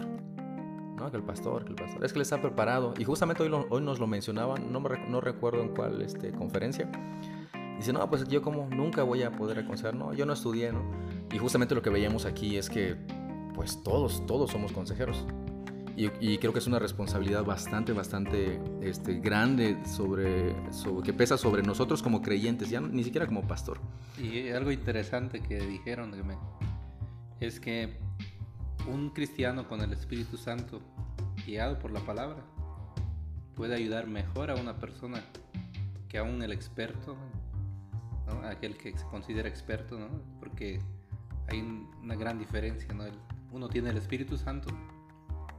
¿no? 0.97 1.11
Que 1.11 1.19
el 1.19 1.23
pastor, 1.23 1.65
que 1.65 1.71
el 1.71 1.77
pastor. 1.77 2.05
Es 2.05 2.13
que 2.13 2.19
le 2.19 2.23
está 2.23 2.41
preparado. 2.41 2.95
Y 2.99 3.05
justamente 3.05 3.43
hoy, 3.43 3.51
lo, 3.51 3.67
hoy 3.69 3.83
nos 3.83 4.01
lo 4.01 4.07
mencionaban, 4.07 4.73
no, 4.73 4.81
me, 4.81 5.07
no 5.09 5.21
recuerdo 5.21 5.61
en 5.61 5.69
cuál 5.69 6.01
este, 6.01 6.33
conferencia. 6.33 6.91
Dice, 7.77 7.93
no, 7.93 8.09
pues 8.09 8.27
yo 8.29 8.41
como 8.41 8.69
nunca 8.71 9.03
voy 9.03 9.23
a 9.23 9.33
poder 9.33 9.59
aconsejar. 9.59 9.95
No, 9.95 10.15
yo 10.15 10.25
no 10.25 10.33
estudié, 10.33 10.73
¿no? 10.73 10.83
Y 11.31 11.39
justamente 11.39 11.75
lo 11.75 11.83
que 11.83 11.91
veíamos 11.91 12.25
aquí 12.25 12.57
es 12.57 12.71
que 12.71 12.97
pues 13.55 13.83
todos, 13.83 14.25
todos 14.27 14.51
somos 14.51 14.73
consejeros. 14.73 15.27
Y, 15.97 16.11
y, 16.21 16.39
creo 16.39 16.53
que 16.53 16.59
es 16.59 16.67
una 16.67 16.81
responsabilidad 16.81 17.45
bastante, 17.45 17.93
bastante 17.93 18.61
este, 18.83 19.21
grande 19.21 19.79
sobre, 19.87 20.73
sobre, 20.73 21.05
que 21.05 21.13
pesa 21.13 21.39
sobre 21.39 21.63
nosotros 21.63 22.03
como 22.03 22.21
creyentes, 22.21 22.69
ya 22.69 22.81
ni 22.81 23.05
siquiera 23.05 23.27
como 23.27 23.47
pastor. 23.47 23.79
Y 24.21 24.49
algo 24.49 24.73
interesante 24.73 25.41
que 25.41 25.61
dijeron 25.61 26.13
es 27.39 27.61
que 27.61 27.97
un 28.89 29.11
cristiano 29.11 29.69
con 29.69 29.81
el 29.83 29.93
Espíritu 29.93 30.37
Santo, 30.37 30.81
guiado 31.47 31.79
por 31.79 31.93
la 31.93 32.01
palabra, 32.01 32.43
puede 33.55 33.77
ayudar 33.77 34.09
mejor 34.09 34.51
a 34.51 34.57
una 34.57 34.79
persona 34.79 35.23
que 36.09 36.19
aún 36.19 36.43
el 36.43 36.53
experto, 36.53 37.17
¿no? 38.27 38.49
aquel 38.49 38.77
que 38.77 38.97
se 38.97 39.05
considera 39.07 39.49
experto, 39.49 39.99
¿no? 39.99 40.09
porque 40.41 40.81
hay 41.49 41.61
una 42.03 42.17
gran 42.17 42.39
diferencia. 42.39 42.93
¿no? 42.93 43.05
Uno 43.53 43.69
tiene 43.69 43.91
el 43.91 43.97
Espíritu 43.97 44.37
Santo 44.37 44.69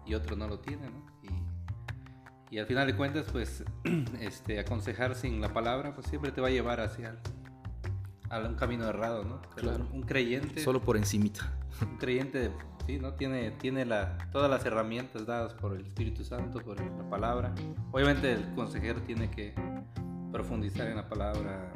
y 0.06 0.14
otro 0.14 0.36
no 0.36 0.48
lo 0.48 0.60
tiene, 0.60 0.90
¿no? 0.90 1.06
Y, 1.24 2.56
y, 2.56 2.60
al 2.60 2.68
final 2.68 2.88
de 2.88 2.96
cuentas, 2.96 3.26
pues, 3.32 3.64
este, 4.20 4.60
aconsejar 4.60 5.16
sin 5.16 5.42
la 5.42 5.54
palabra, 5.54 5.94
pues 5.96 6.08
siempre 6.08 6.32
te 6.32 6.42
va 6.42 6.48
a 6.48 6.52
llevar 6.52 6.80
hacia 6.80 7.16
a 8.30 8.40
un 8.40 8.56
camino 8.56 8.88
errado, 8.88 9.24
¿no? 9.24 9.42
Claro. 9.56 9.88
Un 9.92 10.04
creyente... 10.04 10.62
Solo 10.62 10.82
por 10.82 10.98
encimita. 10.98 11.52
Un 11.82 11.98
creyente, 11.98 12.52
sí, 12.86 13.00
¿no? 13.00 13.14
Tiene, 13.14 13.52
tiene 13.52 13.86
la, 13.86 14.18
todas 14.32 14.50
las 14.50 14.66
herramientas 14.66 15.26
dadas 15.26 15.54
por 15.54 15.76
el 15.76 15.86
Espíritu 15.86 16.24
Santo, 16.24 16.60
por 16.60 16.80
la 16.80 17.10
palabra. 17.10 17.54
Obviamente 17.92 18.34
el 18.34 18.54
consejero 18.56 19.02
tiene 19.02 19.30
que 19.30 19.54
profundizar 20.32 20.88
en 20.88 20.98
la 20.98 21.08
palabra, 21.08 21.72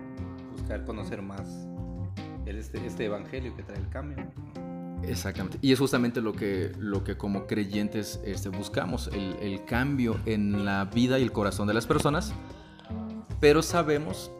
buscar 0.51 0.85
conocer 0.85 1.21
más 1.21 1.67
este, 2.45 2.85
este 2.85 3.05
evangelio 3.05 3.55
que 3.55 3.63
trae 3.63 3.77
el 3.77 3.89
cambio. 3.89 4.17
¿no? 4.17 4.68
Exactamente. 5.03 5.57
Y 5.61 5.71
es 5.71 5.79
justamente 5.79 6.21
lo 6.21 6.33
que, 6.33 6.71
lo 6.77 7.03
que 7.03 7.17
como 7.17 7.47
creyentes 7.47 8.19
este, 8.23 8.49
buscamos, 8.49 9.09
el, 9.13 9.63
cambio 9.65 10.19
en 10.25 10.65
la 10.65 10.85
vida 10.85 11.19
y 11.19 11.23
el 11.23 11.31
corazón 11.31 11.67
de 11.67 11.73
las 11.73 11.85
personas. 11.85 12.33
Pero 13.39 13.61
sabemos, 13.61 14.31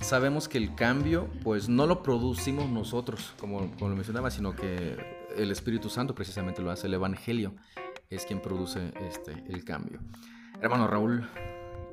sabemos 0.00 0.48
que 0.48 0.58
el 0.58 0.74
cambio 0.74 1.28
pues 1.42 1.68
no 1.68 1.86
lo 1.86 2.02
producimos 2.02 2.68
nosotros, 2.70 3.34
como, 3.38 3.70
como 3.72 3.90
lo 3.90 3.96
mencionaba, 3.96 4.30
sino 4.30 4.54
que 4.54 4.96
el 5.36 5.50
Espíritu 5.50 5.88
Santo 5.88 6.14
precisamente 6.14 6.62
lo 6.62 6.70
hace, 6.70 6.86
el 6.86 6.94
Evangelio 6.94 7.54
es 8.10 8.26
quien 8.26 8.40
produce 8.40 8.92
este, 9.08 9.32
el 9.48 9.64
cambio. 9.64 10.00
Hermano 10.60 10.86
Raúl, 10.86 11.28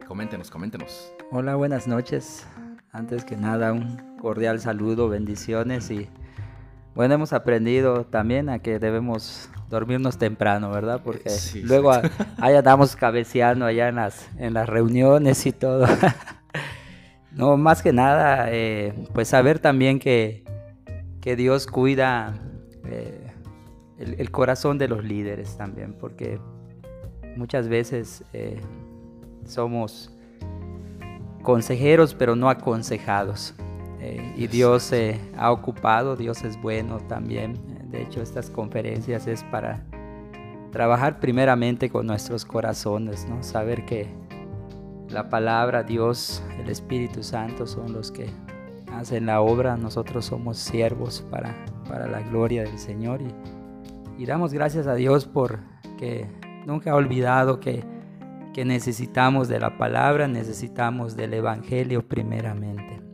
coméntenos, 0.08 0.52
coméntenos. 0.52 1.14
Hola, 1.32 1.56
buenas 1.56 1.88
noches. 1.88 2.46
Antes 2.92 3.24
que 3.24 3.38
nada, 3.38 3.72
un 3.72 4.18
cordial 4.18 4.60
saludo, 4.60 5.10
bendiciones 5.10 5.90
y 5.92 6.10
bueno, 7.00 7.14
hemos 7.14 7.32
aprendido 7.32 8.04
también 8.04 8.50
a 8.50 8.60
que 8.60 8.78
debemos 8.78 9.50
dormirnos 9.70 10.18
temprano, 10.18 10.70
¿verdad? 10.70 11.00
Porque 11.02 11.30
sí, 11.30 11.62
luego 11.62 11.94
sí. 11.94 12.02
ahí 12.40 12.56
andamos 12.56 12.98
cabeceando 12.98 13.66
allá 13.66 13.88
en 13.88 13.96
las, 13.96 14.30
en 14.38 14.54
las 14.54 14.68
reuniones 14.68 15.46
y 15.46 15.54
todo. 15.54 15.88
no, 17.32 17.56
más 17.56 17.82
que 17.82 17.94
nada, 17.94 18.48
eh, 18.50 18.94
pues 19.14 19.30
saber 19.30 19.60
también 19.60 19.98
que, 19.98 20.44
que 21.22 21.38
Dios 21.38 21.68
cuida 21.68 22.38
eh, 22.84 23.32
el, 23.98 24.16
el, 24.20 24.30
corazón 24.30 24.78
de 24.78 24.90
los 24.90 25.02
líderes 25.06 25.56
también, 25.56 25.94
porque 25.94 26.38
muchas 27.38 27.70
veces 27.70 28.26
eh, 28.34 28.60
somos 29.46 30.12
consejeros, 31.44 32.14
pero 32.14 32.36
no 32.36 32.50
aconsejados. 32.50 33.56
Eh, 34.00 34.34
y 34.38 34.48
Dios 34.48 34.92
eh, 34.94 35.20
ha 35.38 35.52
ocupado, 35.52 36.16
Dios 36.16 36.44
es 36.44 36.60
bueno 36.62 36.98
también. 37.00 37.56
De 37.92 38.02
hecho, 38.02 38.22
estas 38.22 38.50
conferencias 38.50 39.28
es 39.28 39.44
para 39.44 39.84
trabajar 40.72 41.20
primeramente 41.20 41.90
con 41.90 42.08
nuestros 42.08 42.46
corazones, 42.46 43.28
¿no? 43.28 43.44
Saber 43.44 43.86
que 43.86 44.08
la 45.10 45.28
palabra, 45.30 45.84
Dios, 45.84 46.44
el 46.60 46.70
Espíritu 46.70 47.24
Santo 47.24 47.66
son 47.68 47.92
los 47.94 48.12
que 48.12 48.28
hacen 48.94 49.26
la 49.26 49.42
obra, 49.42 49.76
nosotros 49.76 50.26
somos 50.26 50.58
siervos 50.58 51.26
para, 51.30 51.56
para 51.88 52.08
la 52.08 52.22
gloria 52.22 52.64
del 52.64 52.78
Señor 52.78 53.22
y, 53.22 54.22
y 54.22 54.26
damos 54.26 54.54
gracias 54.54 54.88
a 54.88 54.96
Dios 54.96 55.26
por 55.26 55.60
que 55.98 56.28
nunca 56.66 56.92
ha 56.92 56.96
olvidado 56.96 57.60
que, 57.60 57.84
que 58.54 58.66
necesitamos 58.66 59.48
de 59.48 59.60
la 59.60 59.78
palabra, 59.78 60.28
necesitamos 60.28 61.16
del 61.16 61.34
Evangelio 61.34 62.08
primeramente 62.08 63.09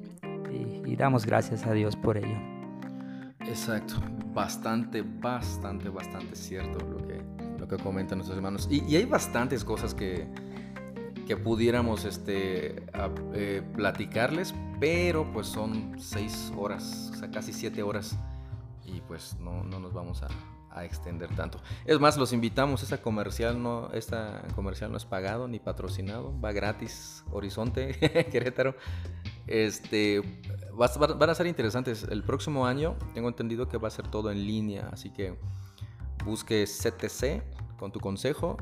y 0.85 0.95
damos 0.95 1.25
gracias 1.25 1.65
a 1.65 1.73
Dios 1.73 1.95
por 1.95 2.17
ello. 2.17 2.37
Exacto, 3.41 3.95
bastante, 4.33 5.03
bastante, 5.03 5.89
bastante 5.89 6.35
cierto 6.35 6.85
lo 6.85 7.05
que, 7.05 7.21
lo 7.59 7.67
que 7.67 7.77
comentan 7.77 8.17
nuestros 8.17 8.37
hermanos. 8.37 8.67
Y, 8.69 8.83
y 8.85 8.95
hay 8.95 9.05
bastantes 9.05 9.63
cosas 9.63 9.93
que, 9.93 10.27
que 11.27 11.37
pudiéramos 11.37 12.05
este, 12.05 12.85
a, 12.93 13.09
eh, 13.33 13.61
platicarles, 13.75 14.53
pero 14.79 15.31
pues 15.31 15.47
son 15.47 15.95
seis 15.99 16.51
horas, 16.57 17.11
o 17.13 17.15
sea, 17.17 17.29
casi 17.31 17.53
siete 17.53 17.83
horas. 17.83 18.17
Y 18.85 19.01
pues 19.01 19.37
no, 19.39 19.63
no 19.63 19.79
nos 19.79 19.93
vamos 19.93 20.21
a, 20.21 20.27
a 20.75 20.85
extender 20.85 21.33
tanto. 21.35 21.59
Es 21.85 21.99
más, 21.99 22.17
los 22.17 22.33
invitamos, 22.33 22.83
esta 22.83 23.01
comercial 23.01 23.61
no, 23.61 23.89
esta 23.93 24.43
comercial 24.55 24.91
no 24.91 24.97
es 24.97 25.05
pagado 25.05 25.47
ni 25.47 25.59
patrocinado, 25.59 26.39
va 26.39 26.51
gratis, 26.51 27.23
Horizonte, 27.31 27.97
Querétaro. 28.31 28.75
Este, 29.47 30.21
van 30.73 31.29
a 31.29 31.35
ser 31.35 31.47
interesantes. 31.47 32.03
El 32.09 32.23
próximo 32.23 32.65
año 32.65 32.95
tengo 33.13 33.27
entendido 33.27 33.67
que 33.67 33.77
va 33.77 33.87
a 33.87 33.91
ser 33.91 34.07
todo 34.07 34.31
en 34.31 34.45
línea, 34.45 34.89
así 34.91 35.11
que 35.11 35.37
busque 36.23 36.65
CTC 36.65 37.77
con 37.77 37.91
tu 37.91 37.99
consejo 37.99 38.57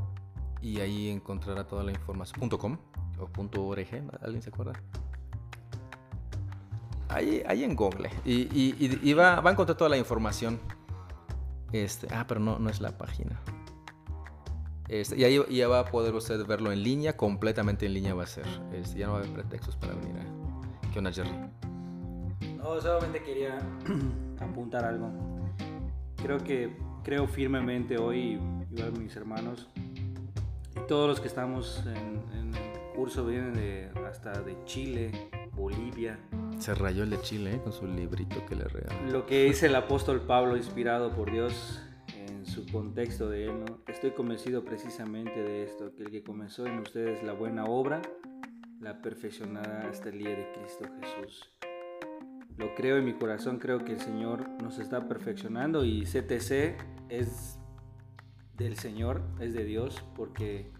y 0.61 0.79
ahí 0.79 1.09
encontrará 1.09 1.67
toda 1.67 1.83
la 1.83 1.91
información. 1.91 2.49
.com 2.49 2.77
o 3.19 3.69
.org, 3.69 3.87
¿alguien 4.21 4.41
se 4.41 4.49
acuerda? 4.49 4.73
Ahí, 7.09 7.43
ahí 7.45 7.63
en 7.63 7.75
Google. 7.75 8.09
Y, 8.25 9.13
va, 9.13 9.39
va 9.39 9.49
a 9.49 9.53
encontrar 9.53 9.77
toda 9.77 9.89
la 9.89 9.97
información 9.97 10.59
este, 11.73 12.07
ah, 12.13 12.25
pero 12.27 12.39
no, 12.39 12.59
no 12.59 12.69
es 12.69 12.79
la 12.79 12.97
página. 12.97 13.41
Este, 14.87 15.17
y 15.17 15.23
ahí 15.23 15.43
ya 15.49 15.67
va 15.67 15.79
a 15.79 15.85
poder 15.85 16.13
usted 16.13 16.45
verlo 16.45 16.71
en 16.71 16.83
línea, 16.83 17.17
completamente 17.17 17.87
en 17.87 17.95
línea 17.95 18.13
va 18.13 18.23
a 18.23 18.27
ser. 18.27 18.45
Este, 18.71 18.99
ya 18.99 19.07
no 19.07 19.13
va 19.13 19.19
a 19.19 19.21
haber 19.23 19.33
pretextos 19.33 19.75
para 19.75 19.93
venir 19.95 20.15
a... 20.17 20.32
¿Qué 20.93 20.99
onda, 20.99 21.11
Jerry? 21.11 21.31
No, 22.55 22.79
solamente 22.79 23.23
quería 23.23 23.57
apuntar 24.39 24.85
algo. 24.85 25.09
Creo 26.21 26.37
que, 26.37 26.77
creo 27.03 27.25
firmemente 27.25 27.97
hoy, 27.97 28.39
igual 28.71 28.93
mis 28.99 29.15
hermanos, 29.15 29.67
y 30.75 30.87
todos 30.87 31.09
los 31.09 31.19
que 31.19 31.27
estamos 31.27 31.83
en, 31.87 32.21
en 32.37 32.53
el 32.53 32.95
curso 32.95 33.25
vienen 33.25 33.55
de, 33.55 33.89
hasta 34.07 34.39
de 34.41 34.55
Chile, 34.65 35.09
Bolivia, 35.55 36.19
se 36.59 36.75
rayó 36.75 37.03
el 37.03 37.09
de 37.09 37.21
Chile 37.21 37.55
¿eh? 37.55 37.61
con 37.63 37.73
su 37.73 37.87
librito 37.87 38.45
que 38.45 38.55
le 38.55 38.65
regaló. 38.65 39.11
Lo 39.11 39.25
que 39.25 39.45
dice 39.45 39.65
el 39.65 39.75
apóstol 39.75 40.21
Pablo, 40.21 40.55
inspirado 40.55 41.11
por 41.15 41.31
Dios 41.31 41.81
en 42.15 42.45
su 42.45 42.67
contexto 42.67 43.29
de 43.29 43.45
él, 43.45 43.65
¿no? 43.65 43.79
estoy 43.87 44.11
convencido 44.11 44.63
precisamente 44.63 45.41
de 45.41 45.63
esto, 45.63 45.91
que 45.95 46.03
el 46.03 46.11
que 46.11 46.21
comenzó 46.21 46.67
en 46.67 46.77
ustedes 46.77 47.23
la 47.23 47.33
buena 47.33 47.65
obra, 47.65 47.99
la 48.83 49.01
perfeccionará 49.01 49.87
hasta 49.89 50.09
el 50.09 50.19
día 50.19 50.35
de 50.35 50.51
Cristo 50.51 50.85
Jesús. 50.99 51.49
Lo 52.57 52.75
creo 52.75 52.97
en 52.97 53.05
mi 53.05 53.13
corazón, 53.13 53.57
creo 53.57 53.83
que 53.83 53.93
el 53.93 54.01
Señor 54.01 54.47
nos 54.61 54.77
está 54.77 55.07
perfeccionando 55.07 55.85
y 55.85 56.03
CTC 56.03 56.75
es 57.09 57.57
del 58.57 58.75
Señor, 58.77 59.21
es 59.39 59.53
de 59.53 59.63
Dios, 59.63 60.03
porque 60.15 60.71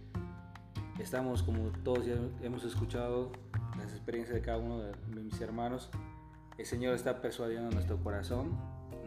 estamos, 1.00 1.44
como 1.44 1.70
todos 1.84 2.06
ya 2.06 2.16
hemos 2.42 2.66
escuchado, 2.66 3.32
las 3.78 3.92
experiencias 3.94 4.36
de 4.36 4.42
cada 4.42 4.58
uno 4.58 4.80
de 4.80 5.22
mis 5.22 5.40
hermanos, 5.42 5.90
el 6.58 6.66
Señor 6.66 6.94
está 6.94 7.22
persuadiendo 7.22 7.72
nuestro 7.72 7.98
corazón, 8.04 8.60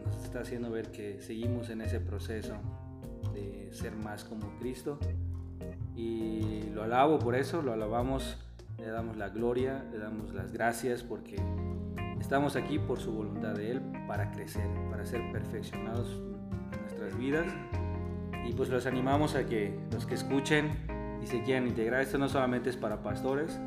nos 0.03 0.23
está 0.23 0.41
haciendo 0.41 0.71
ver 0.71 0.91
que 0.91 1.21
seguimos 1.21 1.69
en 1.69 1.81
ese 1.81 1.99
proceso 1.99 2.55
de 3.33 3.69
ser 3.71 3.95
más 3.95 4.23
como 4.23 4.57
Cristo 4.59 4.99
y 5.95 6.63
lo 6.73 6.83
alabo 6.83 7.19
por 7.19 7.35
eso, 7.35 7.61
lo 7.61 7.73
alabamos, 7.73 8.37
le 8.87 8.93
damos 8.93 9.17
la 9.17 9.27
gloria, 9.27 9.83
le 9.91 9.97
damos 9.97 10.33
las 10.33 10.53
gracias 10.53 11.03
porque 11.03 11.35
estamos 12.21 12.55
aquí 12.55 12.79
por 12.79 12.99
su 13.01 13.11
voluntad 13.11 13.53
de 13.53 13.71
Él 13.71 13.81
para 14.07 14.31
crecer, 14.31 14.65
para 14.89 15.05
ser 15.05 15.29
perfeccionados 15.33 16.21
en 16.71 16.81
nuestras 16.83 17.17
vidas 17.17 17.47
y 18.45 18.53
pues 18.53 18.69
los 18.69 18.85
animamos 18.85 19.35
a 19.35 19.45
que 19.45 19.77
los 19.91 20.05
que 20.05 20.15
escuchen 20.15 20.71
y 21.21 21.27
se 21.27 21.43
quieran 21.43 21.67
integrar, 21.67 22.01
esto 22.01 22.17
no 22.17 22.29
solamente 22.29 22.69
es 22.69 22.77
para 22.77 23.03
pastores, 23.03 23.59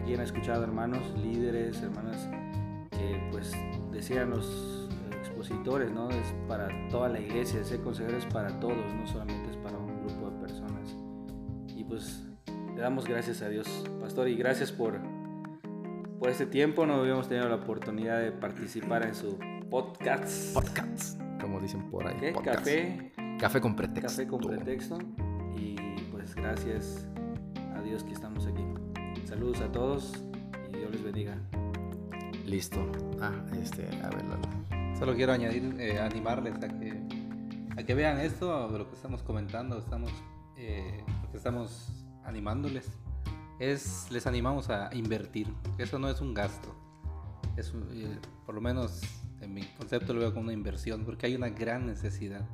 aquí 0.00 0.14
han 0.14 0.20
escuchado 0.20 0.62
hermanos, 0.62 1.02
líderes, 1.18 1.82
hermanas 1.82 2.28
que 2.92 3.28
pues 3.32 3.56
decían 3.90 4.30
los 4.30 4.88
expositores, 5.18 5.90
¿no? 5.90 6.10
Es 6.10 6.32
para 6.46 6.68
toda 6.90 7.08
la 7.08 7.18
iglesia, 7.18 7.64
ser 7.64 7.80
consejero 7.80 8.18
es 8.18 8.26
para 8.26 8.60
todos, 8.60 8.94
no 8.94 9.04
solamente 9.08 9.50
es 9.50 9.56
para 9.56 9.76
un 9.76 10.06
grupo 10.06 10.30
de 10.30 10.46
personas. 10.46 10.94
Y 11.74 11.82
pues 11.82 12.24
le 12.76 12.80
damos 12.80 13.04
gracias 13.04 13.42
a 13.42 13.48
Dios, 13.48 13.84
pastor, 14.04 14.28
y 14.28 14.36
gracias 14.36 14.70
por, 14.70 15.00
por 16.18 16.28
este 16.28 16.44
tiempo. 16.44 16.84
No 16.84 16.96
habíamos 16.96 17.26
tenido 17.26 17.48
la 17.48 17.54
oportunidad 17.54 18.20
de 18.20 18.32
participar 18.32 19.06
en 19.06 19.14
su 19.14 19.38
podcast. 19.70 20.52
Podcast, 20.52 21.18
como 21.40 21.58
dicen 21.58 21.90
por 21.90 22.06
ahí. 22.06 22.16
¿Qué? 22.20 22.32
Café. 22.34 23.12
Café 23.40 23.62
con 23.62 23.74
pretexto. 23.74 24.10
Café 24.10 24.26
con 24.26 24.40
pretexto. 24.40 24.98
Y 25.56 25.76
pues 26.12 26.34
gracias 26.34 27.08
a 27.74 27.80
Dios 27.80 28.04
que 28.04 28.12
estamos 28.12 28.46
aquí. 28.46 28.62
Saludos 29.24 29.62
a 29.62 29.72
todos 29.72 30.12
y 30.68 30.76
Dios 30.76 30.90
les 30.90 31.02
bendiga. 31.02 31.38
Listo. 32.44 32.86
Ah, 33.22 33.32
este, 33.62 33.88
a 34.02 34.10
ver, 34.10 34.24
Solo 34.98 35.14
quiero 35.14 35.32
añadir, 35.32 35.80
eh, 35.80 35.98
animarles 35.98 36.56
a 36.56 36.68
que, 36.68 37.00
a 37.74 37.82
que 37.82 37.94
vean 37.94 38.20
esto, 38.20 38.68
lo 38.68 38.86
que 38.86 38.96
estamos 38.96 39.22
comentando, 39.22 39.78
estamos, 39.78 40.12
eh, 40.58 41.02
lo 41.22 41.30
que 41.30 41.38
estamos 41.38 41.88
animándoles. 42.26 42.86
Es, 43.58 44.10
les 44.10 44.26
animamos 44.26 44.70
a 44.70 44.90
invertir. 44.94 45.52
Eso 45.78 45.98
no 45.98 46.08
es 46.08 46.20
un 46.20 46.34
gasto. 46.34 46.74
Es 47.56 47.72
eh, 47.92 48.18
por 48.44 48.54
lo 48.54 48.60
menos 48.60 49.00
en 49.40 49.54
mi 49.54 49.62
concepto 49.62 50.12
lo 50.12 50.20
veo 50.20 50.32
como 50.32 50.44
una 50.44 50.52
inversión, 50.52 51.04
porque 51.04 51.26
hay 51.26 51.36
una 51.36 51.48
gran 51.48 51.86
necesidad 51.86 52.46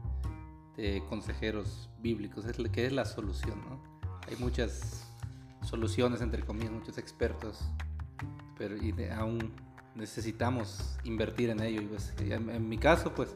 de 0.77 1.03
consejeros 1.09 1.89
bíblicos, 2.01 2.45
es, 2.45 2.57
que 2.71 2.87
es 2.87 2.93
la 2.93 3.05
solución. 3.05 3.61
¿no? 3.69 3.81
Hay 4.29 4.37
muchas 4.37 5.07
soluciones, 5.63 6.21
entre 6.21 6.43
comillas, 6.43 6.73
muchos 6.73 6.99
expertos, 6.99 7.61
pero 8.59 8.77
y 8.77 8.95
aún 9.15 9.53
necesitamos 9.95 10.99
invertir 11.05 11.51
en 11.51 11.61
ello. 11.61 11.83
Y 11.83 11.87
pues, 11.87 12.15
en, 12.19 12.69
mi 12.69 12.79
caso, 12.79 13.15
pues, 13.15 13.35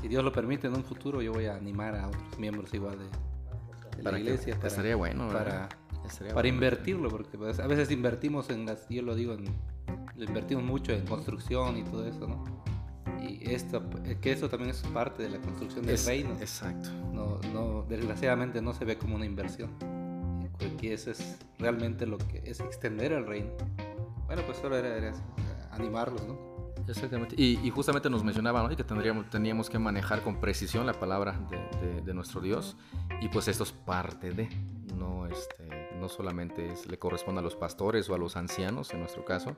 si 0.00 0.08
Dios 0.08 0.24
lo 0.24 0.32
permite, 0.32 0.66
en 0.66 0.74
un 0.74 0.84
futuro 0.84 1.22
yo 1.22 1.32
voy 1.32 1.46
a 1.46 1.56
animar 1.56 1.94
a 1.94 2.08
otros 2.08 2.38
miembros 2.38 2.72
igual 2.74 2.98
de, 2.98 4.02
la 4.02 4.18
iglesia. 4.18 4.54
para, 4.56 4.68
estaría 4.68 4.96
bueno, 4.96 5.28
para, 5.28 5.68
para 6.34 6.48
invertirlo, 6.48 7.08
porque 7.08 7.36
pues, 7.38 7.58
a 7.58 7.66
veces 7.66 7.90
invertimos 7.90 8.50
en 8.50 8.66
las, 8.66 8.88
yo 8.88 9.02
lo 9.02 9.14
digo, 9.14 9.36
lo 10.16 10.24
invertimos 10.24 10.64
mucho 10.64 10.92
en 10.92 11.06
construcción 11.06 11.76
y 11.76 11.84
todo 11.84 12.06
eso, 12.06 12.26
¿no? 12.26 12.44
Y 13.22 13.50
esto, 13.50 13.82
que 14.20 14.32
eso 14.32 14.48
también 14.48 14.70
es 14.70 14.78
parte 14.92 15.24
de 15.24 15.30
la 15.30 15.38
construcción 15.38 15.84
del 15.84 15.98
reino. 16.04 16.30
Exacto. 16.40 16.90
No, 17.12 17.40
no, 17.52 17.84
desgraciadamente 17.88 18.62
no 18.62 18.72
se 18.72 18.84
ve 18.84 18.96
como 18.96 19.16
una 19.16 19.26
inversión 19.26 19.70
porque 20.58 20.92
eso 20.92 21.10
es 21.10 21.38
realmente 21.58 22.06
lo 22.06 22.18
que 22.18 22.42
es 22.44 22.60
extender 22.60 23.12
el 23.12 23.26
reino. 23.26 23.50
Bueno, 24.26 24.42
pues 24.44 24.58
solo 24.58 24.76
era, 24.76 25.12
animarlos, 25.70 26.26
¿no? 26.26 26.36
Exactamente. 26.86 27.34
Y, 27.38 27.70
justamente 27.70 28.08
nos 28.08 28.24
mencionaba 28.24 28.62
¿no? 28.62 28.74
que 28.74 28.82
tendríamos, 28.82 29.28
teníamos 29.28 29.68
que 29.68 29.78
manejar 29.78 30.22
con 30.22 30.40
precisión 30.40 30.86
la 30.86 30.94
palabra 30.94 31.38
de, 32.04 32.14
nuestro 32.14 32.40
Dios. 32.40 32.76
Y 33.20 33.28
pues 33.28 33.48
esto 33.48 33.64
es 33.64 33.72
parte 33.72 34.32
de, 34.32 34.48
no, 34.96 35.26
este, 35.26 35.77
no 35.98 36.08
solamente 36.08 36.74
le 36.88 36.98
corresponde 36.98 37.40
a 37.40 37.44
los 37.44 37.56
pastores 37.56 38.08
o 38.08 38.14
a 38.14 38.18
los 38.18 38.36
ancianos 38.36 38.92
en 38.92 39.00
nuestro 39.00 39.24
caso, 39.24 39.56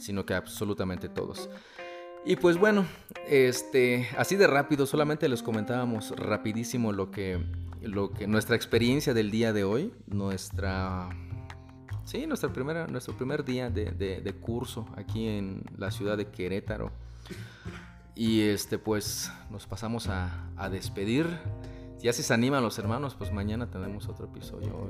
sino 0.00 0.24
que 0.26 0.34
absolutamente 0.34 1.08
todos. 1.08 1.48
Y 2.24 2.36
pues 2.36 2.58
bueno, 2.58 2.86
este, 3.26 4.08
así 4.16 4.36
de 4.36 4.46
rápido, 4.46 4.86
solamente 4.86 5.28
les 5.28 5.42
comentábamos 5.42 6.10
rapidísimo 6.16 6.92
lo 6.92 7.10
que 7.10 7.38
lo 7.82 8.10
que 8.10 8.26
nuestra 8.26 8.56
experiencia 8.56 9.14
del 9.14 9.30
día 9.30 9.52
de 9.52 9.64
hoy, 9.64 9.92
nuestra 10.06 11.08
sí, 12.04 12.26
nuestra 12.26 12.52
primera, 12.52 12.86
nuestro 12.86 13.16
primer 13.16 13.44
día 13.44 13.70
de, 13.70 14.34
curso 14.40 14.86
aquí 14.96 15.28
en 15.28 15.62
la 15.76 15.90
ciudad 15.90 16.16
de 16.16 16.28
Querétaro. 16.28 16.90
Y 18.14 18.42
este 18.42 18.78
pues 18.78 19.30
nos 19.50 19.66
pasamos 19.66 20.08
a, 20.08 20.48
a 20.56 20.68
despedir. 20.68 21.26
Ya 22.00 22.12
si 22.12 22.22
se 22.22 22.34
animan 22.34 22.62
los 22.62 22.78
hermanos, 22.78 23.14
pues 23.14 23.32
mañana 23.32 23.70
tenemos 23.70 24.08
otro 24.08 24.26
episodio. 24.26 24.88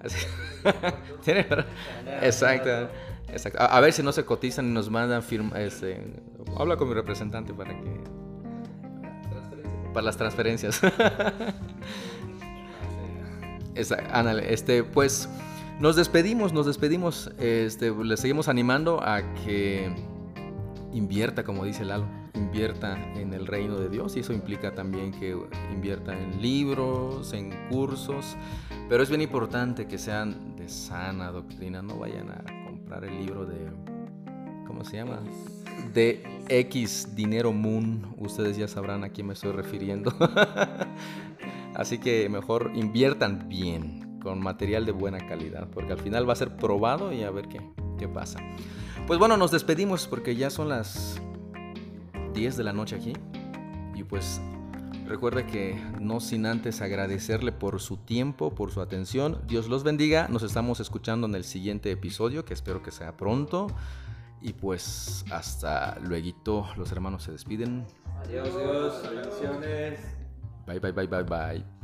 exacto, 2.22 2.88
exacto. 3.32 3.58
A, 3.60 3.80
ver 3.80 3.92
si 3.92 4.02
no 4.02 4.12
se 4.12 4.24
cotizan 4.24 4.66
y 4.66 4.70
nos 4.70 4.90
mandan 4.90 5.22
firma. 5.22 5.60
Este, 5.60 6.00
habla 6.56 6.76
con 6.76 6.88
mi 6.88 6.94
representante 6.94 7.52
para 7.52 7.70
que 7.70 8.00
para 9.92 10.04
las 10.04 10.16
transferencias. 10.16 10.80
este, 13.74 14.84
pues 14.84 15.28
nos 15.80 15.96
despedimos, 15.96 16.52
nos 16.52 16.66
despedimos. 16.66 17.30
Este, 17.38 17.90
le 17.90 18.16
seguimos 18.16 18.48
animando 18.48 19.00
a 19.02 19.22
que 19.34 19.92
invierta, 20.92 21.44
como 21.44 21.64
dice 21.64 21.84
Lalo, 21.84 22.06
invierta 22.38 22.96
en 23.14 23.34
el 23.34 23.46
reino 23.46 23.76
de 23.78 23.88
Dios 23.88 24.16
y 24.16 24.20
eso 24.20 24.32
implica 24.32 24.74
también 24.74 25.12
que 25.12 25.36
invierta 25.72 26.16
en 26.16 26.40
libros, 26.40 27.32
en 27.32 27.52
cursos, 27.68 28.36
pero 28.88 29.02
es 29.02 29.08
bien 29.08 29.20
importante 29.20 29.86
que 29.86 29.98
sean 29.98 30.56
de 30.56 30.68
sana 30.68 31.30
doctrina, 31.30 31.82
no 31.82 31.98
vayan 31.98 32.30
a 32.30 32.44
comprar 32.64 33.04
el 33.04 33.18
libro 33.18 33.44
de, 33.44 33.70
¿cómo 34.66 34.84
se 34.84 34.96
llama? 34.96 35.20
de 35.94 36.22
X 36.48 37.14
Dinero 37.14 37.52
Moon. 37.52 38.14
Ustedes 38.18 38.56
ya 38.56 38.66
sabrán 38.68 39.04
a 39.04 39.10
quién 39.10 39.28
me 39.28 39.34
estoy 39.34 39.52
refiriendo. 39.52 40.12
Así 41.74 41.98
que 41.98 42.28
mejor 42.28 42.72
inviertan 42.74 43.48
bien, 43.48 44.18
con 44.20 44.40
material 44.40 44.84
de 44.84 44.92
buena 44.92 45.18
calidad, 45.18 45.68
porque 45.72 45.92
al 45.92 46.00
final 46.00 46.28
va 46.28 46.32
a 46.32 46.36
ser 46.36 46.56
probado 46.56 47.12
y 47.12 47.22
a 47.22 47.30
ver 47.30 47.46
qué, 47.48 47.60
¿Qué 47.98 48.08
pasa? 48.08 48.38
Pues 49.06 49.18
bueno, 49.18 49.36
nos 49.36 49.50
despedimos 49.50 50.06
porque 50.06 50.36
ya 50.36 50.50
son 50.50 50.68
las 50.68 51.20
10 52.38 52.56
de 52.56 52.64
la 52.64 52.72
noche 52.72 52.94
aquí. 52.94 53.12
Y 53.96 54.04
pues 54.04 54.40
recuerda 55.06 55.44
que 55.44 55.76
no 56.00 56.20
sin 56.20 56.46
antes 56.46 56.80
agradecerle 56.80 57.50
por 57.50 57.80
su 57.80 57.96
tiempo, 57.96 58.54
por 58.54 58.70
su 58.70 58.80
atención. 58.80 59.40
Dios 59.48 59.68
los 59.68 59.82
bendiga. 59.82 60.28
Nos 60.28 60.44
estamos 60.44 60.78
escuchando 60.78 61.26
en 61.26 61.34
el 61.34 61.42
siguiente 61.42 61.90
episodio, 61.90 62.44
que 62.44 62.54
espero 62.54 62.80
que 62.80 62.92
sea 62.92 63.16
pronto. 63.16 63.66
Y 64.40 64.52
pues 64.52 65.24
hasta 65.32 65.98
luego, 65.98 66.68
los 66.76 66.92
hermanos 66.92 67.24
se 67.24 67.32
despiden. 67.32 67.84
Adiós, 68.24 68.48
Dios, 68.56 69.02
bendiciones. 69.02 70.00
Bye, 70.64 70.78
bye, 70.78 70.92
bye, 70.92 71.06
bye, 71.06 71.22
bye. 71.24 71.77